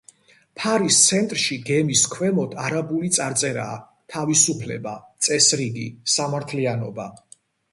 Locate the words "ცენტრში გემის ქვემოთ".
1.09-2.55